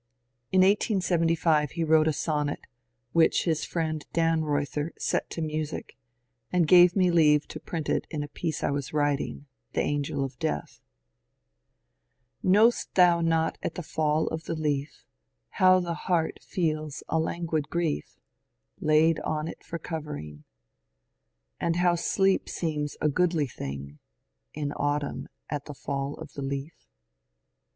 [0.51, 2.61] In 1875 he wrote a sonnet,
[3.11, 5.95] which his friend Dannreuther set to music,
[6.51, 9.45] and gave me leave to print it in a piece I was writing Q^
[9.75, 10.81] The Angel of Death")
[12.41, 15.05] Know'st thoa not at the fall of the leaf
[15.61, 18.17] How the heart feels a languid grief,
[18.79, 20.45] Laid on it for covering;
[21.59, 23.99] And how sleep seems a goodly thing,
[24.55, 26.87] In Autumn at the fall of tiie leaf